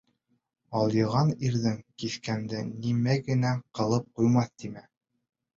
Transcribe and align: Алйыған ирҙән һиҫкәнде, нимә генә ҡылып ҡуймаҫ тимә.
Алйыған 0.79 1.29
ирҙән 1.49 1.77
һиҫкәнде, 2.03 2.63
нимә 2.87 3.19
генә 3.29 3.55
ҡылып 3.81 4.09
ҡуймаҫ 4.21 4.53
тимә. 4.65 4.87